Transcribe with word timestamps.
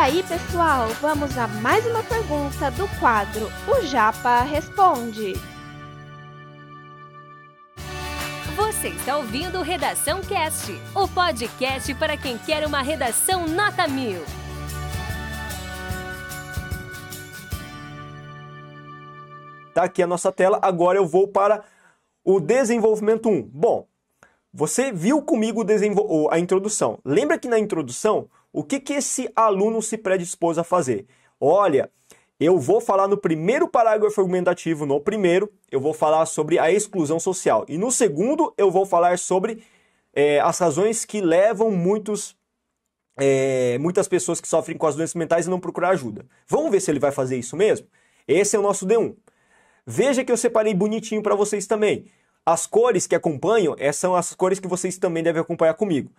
aí, 0.00 0.22
pessoal, 0.22 0.88
vamos 1.02 1.36
a 1.36 1.46
mais 1.46 1.84
uma 1.84 2.02
pergunta 2.02 2.70
do 2.70 2.88
quadro 2.98 3.48
O 3.68 3.84
Japa 3.84 4.40
Responde. 4.40 5.34
Você 8.56 8.88
está 8.88 9.18
ouvindo 9.18 9.60
Redação 9.60 10.22
Cast, 10.22 10.72
o 10.94 11.06
podcast 11.06 11.94
para 11.96 12.16
quem 12.16 12.38
quer 12.38 12.66
uma 12.66 12.80
redação 12.80 13.46
nota 13.46 13.86
mil. 13.86 14.22
Tá 19.74 19.82
aqui 19.82 20.02
a 20.02 20.06
nossa 20.06 20.32
tela, 20.32 20.58
agora 20.62 20.96
eu 20.96 21.06
vou 21.06 21.28
para 21.28 21.62
o 22.24 22.40
desenvolvimento 22.40 23.28
1. 23.28 23.42
Bom, 23.52 23.86
você 24.50 24.90
viu 24.90 25.20
comigo 25.20 25.62
a 26.30 26.38
introdução. 26.38 26.98
Lembra 27.04 27.38
que 27.38 27.48
na 27.48 27.58
introdução, 27.58 28.30
o 28.52 28.64
que, 28.64 28.80
que 28.80 28.94
esse 28.94 29.30
aluno 29.34 29.80
se 29.80 29.96
predispôs 29.96 30.58
a 30.58 30.64
fazer? 30.64 31.06
Olha, 31.40 31.90
eu 32.38 32.58
vou 32.58 32.80
falar 32.80 33.06
no 33.06 33.18
primeiro 33.18 33.68
parágrafo 33.68 34.20
argumentativo, 34.20 34.86
no 34.86 35.00
primeiro, 35.00 35.52
eu 35.70 35.78
vou 35.78 35.92
falar 35.92 36.24
sobre 36.26 36.58
a 36.58 36.70
exclusão 36.70 37.20
social. 37.20 37.64
E 37.68 37.76
no 37.76 37.92
segundo, 37.92 38.52
eu 38.56 38.70
vou 38.70 38.86
falar 38.86 39.18
sobre 39.18 39.62
é, 40.14 40.40
as 40.40 40.58
razões 40.58 41.04
que 41.04 41.20
levam 41.20 41.70
muitos, 41.70 42.36
é, 43.18 43.78
muitas 43.78 44.08
pessoas 44.08 44.40
que 44.40 44.48
sofrem 44.48 44.76
com 44.76 44.86
as 44.86 44.96
doenças 44.96 45.14
mentais 45.14 45.46
a 45.46 45.50
não 45.50 45.60
procurar 45.60 45.90
ajuda. 45.90 46.26
Vamos 46.48 46.70
ver 46.70 46.80
se 46.80 46.90
ele 46.90 46.98
vai 46.98 47.12
fazer 47.12 47.36
isso 47.36 47.56
mesmo? 47.56 47.86
Esse 48.26 48.56
é 48.56 48.58
o 48.58 48.62
nosso 48.62 48.86
D1. 48.86 49.14
Veja 49.86 50.24
que 50.24 50.32
eu 50.32 50.36
separei 50.36 50.74
bonitinho 50.74 51.22
para 51.22 51.34
vocês 51.34 51.66
também. 51.66 52.06
As 52.44 52.66
cores 52.66 53.06
que 53.06 53.14
acompanham 53.14 53.76
são 53.92 54.14
as 54.14 54.34
cores 54.34 54.58
que 54.58 54.68
vocês 54.68 54.96
também 54.96 55.22
devem 55.22 55.42
acompanhar 55.42 55.74
comigo. 55.74 56.10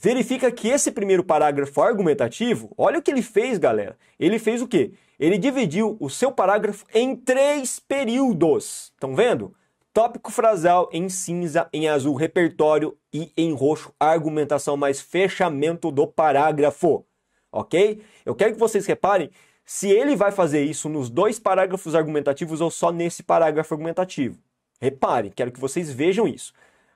Verifica 0.00 0.52
que 0.52 0.68
esse 0.68 0.92
primeiro 0.92 1.24
parágrafo 1.24 1.82
argumentativo, 1.82 2.72
olha 2.78 3.00
o 3.00 3.02
que 3.02 3.10
ele 3.10 3.20
fez, 3.20 3.58
galera. 3.58 3.98
Ele 4.16 4.38
fez 4.38 4.62
o 4.62 4.68
quê? 4.68 4.92
Ele 5.18 5.36
dividiu 5.36 5.96
o 5.98 6.08
seu 6.08 6.30
parágrafo 6.30 6.84
em 6.94 7.16
três 7.16 7.80
períodos. 7.80 8.92
Estão 8.94 9.16
vendo? 9.16 9.52
Tópico 9.92 10.30
frasal 10.30 10.88
em 10.92 11.08
cinza, 11.08 11.68
em 11.72 11.88
azul, 11.88 12.14
repertório 12.14 12.96
e 13.12 13.32
em 13.36 13.52
roxo, 13.52 13.92
argumentação 13.98 14.76
mais 14.76 15.00
fechamento 15.00 15.90
do 15.90 16.06
parágrafo. 16.06 17.04
Ok? 17.50 18.00
Eu 18.24 18.36
quero 18.36 18.52
que 18.52 18.60
vocês 18.60 18.86
reparem 18.86 19.30
se 19.64 19.90
ele 19.90 20.14
vai 20.14 20.30
fazer 20.30 20.62
isso 20.62 20.88
nos 20.88 21.10
dois 21.10 21.40
parágrafos 21.40 21.96
argumentativos 21.96 22.60
ou 22.60 22.70
só 22.70 22.92
nesse 22.92 23.24
parágrafo 23.24 23.74
argumentativo. 23.74 24.38
Reparem, 24.80 25.32
quero 25.34 25.50
que 25.50 25.58
vocês 25.58 25.90
vejam 25.90 26.28
isso. 26.28 26.52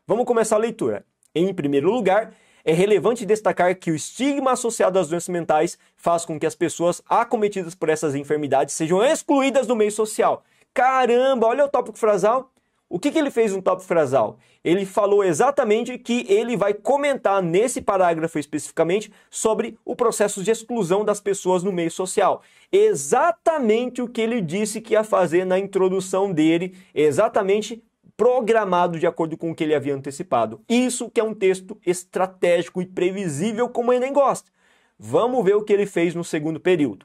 Vamos 0.06 0.25
começar 0.25 0.55
a 0.55 0.61
leitura. 0.61 1.05
Em 1.34 1.53
primeiro 1.53 1.91
lugar, 1.91 2.33
é 2.64 2.72
relevante 2.72 3.27
destacar 3.27 3.77
que 3.77 3.91
o 3.91 3.94
estigma 3.94 4.52
associado 4.52 4.98
às 4.98 5.08
doenças 5.08 5.28
mentais 5.28 5.78
faz 5.96 6.24
com 6.24 6.38
que 6.38 6.46
as 6.46 6.55
pessoas 6.55 7.02
acometidas 7.08 7.74
por 7.74 7.88
essas 7.88 8.14
enfermidades 8.14 8.74
sejam 8.74 9.02
excluídas 9.04 9.66
do 9.66 9.77
meio 9.77 9.92
social. 9.92 10.44
Caramba, 10.72 11.46
olha 11.46 11.64
o 11.64 11.69
tópico 11.69 11.98
frasal. 11.98 12.50
O 12.88 12.98
que, 12.98 13.10
que 13.10 13.19
ele 13.19 13.30
fez 13.30 13.54
no 13.54 13.62
tópico 13.62 13.88
frasal? 13.88 14.36
Ele 14.62 14.84
falou 14.84 15.24
exatamente 15.24 15.96
que 15.98 16.27
ele 16.28 16.58
vai 16.58 16.74
comentar 16.74 17.42
nesse 17.42 17.80
parágrafo 17.80 18.38
especificamente 18.38 19.10
sobre 19.30 19.78
o 19.82 19.97
processo 19.97 20.42
de 20.42 20.50
exclusão 20.50 21.02
das 21.02 21.19
pessoas 21.19 21.62
no 21.62 21.72
meio 21.72 21.91
social. 21.91 22.42
Exatamente 22.70 24.02
o 24.02 24.08
que 24.08 24.20
ele 24.20 24.42
disse 24.42 24.80
que 24.80 24.92
ia 24.92 25.02
fazer 25.02 25.47
na 25.47 25.58
introdução 25.58 26.30
dele, 26.30 26.76
exatamente 26.94 27.82
programado 28.23 29.01
de 29.01 29.06
acordo 29.09 29.37
com 29.37 29.51
o 29.51 29.55
que 29.55 29.65
ele 29.65 29.75
havia 29.75 29.92
antecipado. 29.92 30.61
Isso 30.69 31.11
que 31.11 31.19
é 31.19 31.25
um 31.25 31.34
texto 31.34 31.77
estratégico 31.84 32.81
e 32.81 32.87
previsível 32.87 33.69
como 33.69 33.92
ele 33.92 34.05
nem 34.05 34.12
gosta. 34.12 34.48
Vamos 34.97 35.45
ver 35.45 35.56
o 35.56 35.65
que 35.65 35.73
ele 35.73 35.87
fez 35.87 36.15
no 36.15 36.23
segundo 36.23 36.61
período. 36.61 37.05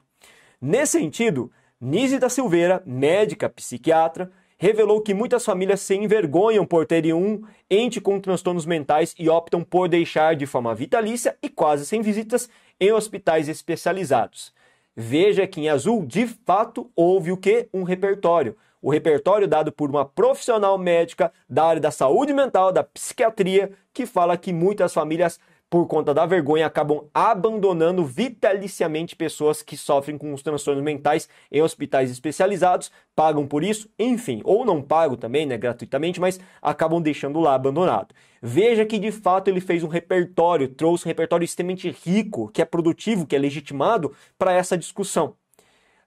Nesse 0.62 0.92
sentido, 0.92 1.50
Nise 1.80 2.20
da 2.20 2.28
Silveira, 2.28 2.84
médica 2.86 3.48
psiquiatra, 3.48 4.30
revelou 4.56 5.00
que 5.00 5.12
muitas 5.12 5.44
famílias 5.44 5.80
se 5.80 5.96
envergonham 5.96 6.64
por 6.64 6.86
terem 6.86 7.12
um 7.12 7.42
ente 7.68 8.00
com 8.00 8.20
transtornos 8.20 8.64
mentais 8.64 9.12
e 9.18 9.28
optam 9.28 9.64
por 9.64 9.88
deixar 9.88 10.36
de 10.36 10.46
forma 10.46 10.72
vitalícia 10.72 11.36
e 11.42 11.48
quase 11.48 11.84
sem 11.84 12.00
visitas 12.00 12.48
em 12.78 12.92
hospitais 12.92 13.48
especializados. 13.48 14.54
Veja 15.00 15.46
que 15.46 15.60
em 15.60 15.68
azul, 15.68 16.04
de 16.04 16.26
fato, 16.26 16.90
houve 16.96 17.30
o 17.30 17.36
que? 17.36 17.68
Um 17.72 17.84
repertório. 17.84 18.56
O 18.82 18.90
repertório 18.90 19.46
dado 19.46 19.70
por 19.70 19.88
uma 19.88 20.04
profissional 20.04 20.76
médica 20.76 21.32
da 21.48 21.66
área 21.66 21.80
da 21.80 21.92
saúde 21.92 22.32
mental, 22.32 22.72
da 22.72 22.82
psiquiatria, 22.82 23.70
que 23.94 24.04
fala 24.04 24.36
que 24.36 24.52
muitas 24.52 24.92
famílias 24.92 25.38
por 25.70 25.86
conta 25.86 26.14
da 26.14 26.24
vergonha, 26.24 26.66
acabam 26.66 27.04
abandonando 27.12 28.04
vitaliciamente 28.04 29.14
pessoas 29.14 29.62
que 29.62 29.76
sofrem 29.76 30.16
com 30.16 30.32
os 30.32 30.42
transtornos 30.42 30.82
mentais 30.82 31.28
em 31.52 31.60
hospitais 31.60 32.10
especializados, 32.10 32.90
pagam 33.14 33.46
por 33.46 33.62
isso, 33.62 33.88
enfim, 33.98 34.40
ou 34.44 34.64
não 34.64 34.80
pagam 34.80 35.16
também, 35.16 35.44
né, 35.44 35.58
gratuitamente, 35.58 36.20
mas 36.20 36.40
acabam 36.62 37.02
deixando 37.02 37.38
lá 37.38 37.54
abandonado. 37.54 38.14
Veja 38.40 38.86
que 38.86 38.98
de 38.98 39.12
fato 39.12 39.48
ele 39.48 39.60
fez 39.60 39.84
um 39.84 39.88
repertório, 39.88 40.68
trouxe 40.68 41.06
um 41.06 41.08
repertório 41.08 41.44
extremamente 41.44 41.90
rico, 42.04 42.48
que 42.48 42.62
é 42.62 42.64
produtivo, 42.64 43.26
que 43.26 43.36
é 43.36 43.38
legitimado 43.38 44.14
para 44.38 44.52
essa 44.52 44.78
discussão. 44.78 45.34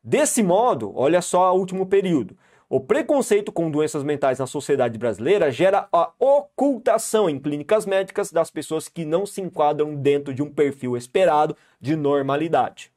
Desse 0.04 0.42
modo, 0.42 0.92
olha 0.96 1.22
só 1.22 1.54
o 1.54 1.60
último 1.60 1.86
período. 1.86 2.36
O 2.68 2.80
preconceito 2.80 3.52
com 3.52 3.70
doenças 3.70 4.02
mentais 4.02 4.40
na 4.40 4.48
sociedade 4.48 4.98
brasileira 4.98 5.52
gera 5.52 5.90
a 5.92 6.10
ocultação 6.62 7.28
em 7.28 7.40
clínicas 7.40 7.88
médicas 7.88 8.32
das 8.32 8.52
pessoas 8.52 8.88
que 8.88 9.04
não 9.04 9.26
se 9.26 9.42
enquadram 9.42 9.96
dentro 9.96 10.32
de 10.32 10.44
um 10.44 10.54
perfil 10.54 10.96
esperado 10.96 11.58
de 11.80 11.96
normalidade, 11.96 12.92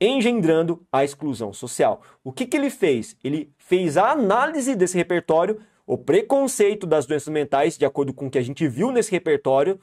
engendrando 0.00 0.84
a 0.90 1.04
exclusão 1.04 1.52
social. 1.52 2.02
O 2.24 2.32
que, 2.32 2.44
que 2.44 2.56
ele 2.56 2.70
fez? 2.70 3.16
Ele 3.22 3.52
fez 3.56 3.96
a 3.96 4.10
análise 4.10 4.74
desse 4.74 4.96
repertório, 4.96 5.60
o 5.86 5.96
preconceito 5.96 6.84
das 6.84 7.06
doenças 7.06 7.32
mentais, 7.32 7.78
de 7.78 7.84
acordo 7.84 8.12
com 8.12 8.26
o 8.26 8.30
que 8.30 8.38
a 8.38 8.42
gente 8.42 8.66
viu 8.66 8.90
nesse 8.90 9.12
repertório, 9.12 9.80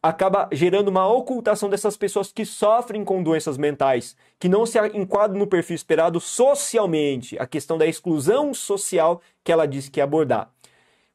acaba 0.00 0.48
gerando 0.52 0.88
uma 0.88 1.08
ocultação 1.08 1.68
dessas 1.68 1.96
pessoas 1.96 2.30
que 2.30 2.44
sofrem 2.44 3.04
com 3.04 3.20
doenças 3.20 3.58
mentais, 3.58 4.14
que 4.38 4.48
não 4.48 4.64
se 4.64 4.78
enquadram 4.94 5.40
no 5.40 5.46
perfil 5.48 5.74
esperado 5.74 6.20
socialmente, 6.20 7.36
a 7.36 7.48
questão 7.48 7.76
da 7.76 7.86
exclusão 7.86 8.54
social 8.54 9.20
que 9.42 9.50
ela 9.50 9.66
disse 9.66 9.90
que 9.90 10.00
abordar. 10.00 10.52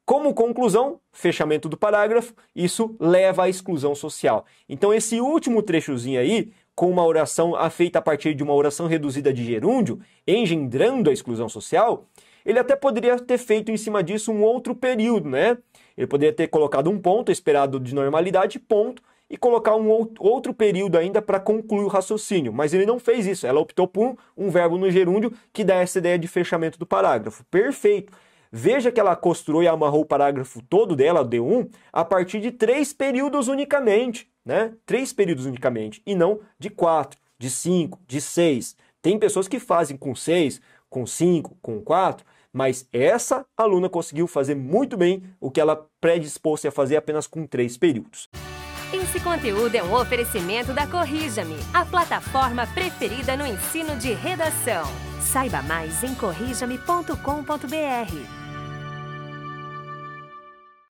Como 0.05 0.33
conclusão, 0.33 0.99
fechamento 1.13 1.69
do 1.69 1.77
parágrafo, 1.77 2.33
isso 2.53 2.95
leva 2.99 3.43
à 3.43 3.49
exclusão 3.49 3.95
social. 3.95 4.45
Então, 4.67 4.93
esse 4.93 5.21
último 5.21 5.61
trechozinho 5.63 6.19
aí, 6.19 6.51
com 6.75 6.89
uma 6.89 7.05
oração 7.05 7.53
feita 7.69 7.99
a 7.99 8.01
partir 8.01 8.33
de 8.33 8.43
uma 8.43 8.53
oração 8.53 8.87
reduzida 8.87 9.31
de 9.31 9.45
gerúndio, 9.45 10.01
engendrando 10.27 11.09
a 11.09 11.13
exclusão 11.13 11.47
social, 11.47 12.05
ele 12.45 12.59
até 12.59 12.75
poderia 12.75 13.17
ter 13.17 13.37
feito 13.37 13.71
em 13.71 13.77
cima 13.77 14.03
disso 14.03 14.31
um 14.31 14.43
outro 14.43 14.75
período, 14.75 15.29
né? 15.29 15.57
Ele 15.97 16.07
poderia 16.07 16.33
ter 16.33 16.47
colocado 16.47 16.89
um 16.89 16.99
ponto 16.99 17.31
esperado 17.31 17.79
de 17.79 17.95
normalidade, 17.95 18.59
ponto, 18.59 19.01
e 19.29 19.37
colocar 19.37 19.75
um 19.75 19.87
outro 20.19 20.53
período 20.53 20.97
ainda 20.97 21.21
para 21.21 21.39
concluir 21.39 21.85
o 21.85 21.87
raciocínio. 21.87 22.51
Mas 22.51 22.73
ele 22.73 22.85
não 22.85 22.99
fez 22.99 23.25
isso. 23.25 23.47
Ela 23.47 23.59
optou 23.59 23.87
por 23.87 24.17
um 24.37 24.49
verbo 24.49 24.77
no 24.77 24.91
gerúndio 24.91 25.31
que 25.53 25.63
dá 25.63 25.75
essa 25.75 25.99
ideia 25.99 26.19
de 26.19 26.27
fechamento 26.27 26.77
do 26.77 26.85
parágrafo. 26.85 27.45
Perfeito. 27.45 28.11
Veja 28.55 28.91
que 28.91 28.99
ela 28.99 29.15
costurou 29.15 29.63
e 29.63 29.67
amarrou 29.67 30.01
o 30.01 30.05
parágrafo 30.05 30.61
todo 30.61 30.95
dela, 30.95 31.21
o 31.21 31.27
D1, 31.27 31.71
a 31.91 32.05
partir 32.05 32.39
de 32.39 32.51
três 32.51 32.93
períodos 32.93 33.47
unicamente, 33.47 34.31
né? 34.45 34.73
Três 34.85 35.11
períodos 35.11 35.47
unicamente, 35.47 36.03
e 36.05 36.13
não 36.13 36.39
de 36.59 36.69
quatro, 36.69 37.19
de 37.39 37.49
cinco, 37.49 37.99
de 38.05 38.21
seis. 38.21 38.77
Tem 39.01 39.17
pessoas 39.17 39.47
que 39.47 39.59
fazem 39.59 39.97
com 39.97 40.13
seis, 40.13 40.61
com 40.87 41.03
cinco, 41.07 41.57
com 41.63 41.81
quatro, 41.81 42.23
mas 42.53 42.87
essa 42.93 43.43
aluna 43.57 43.89
conseguiu 43.89 44.27
fazer 44.27 44.53
muito 44.53 44.95
bem 44.95 45.23
o 45.41 45.49
que 45.49 45.59
ela 45.59 45.87
predispôs 45.99 46.63
a 46.63 46.69
fazer 46.69 46.95
apenas 46.95 47.25
com 47.25 47.47
três 47.47 47.75
períodos. 47.75 48.29
Esse 48.93 49.19
conteúdo 49.19 49.73
é 49.73 49.81
um 49.81 49.95
oferecimento 49.95 50.73
da 50.73 50.85
Corrija-me, 50.85 51.57
a 51.73 51.83
plataforma 51.83 52.67
preferida 52.67 53.35
no 53.35 53.47
ensino 53.47 53.97
de 53.97 54.13
redação. 54.13 54.83
Saiba 55.19 55.63
mais 55.63 56.03
em 56.03 56.13
corrijame.com.br. 56.13 58.43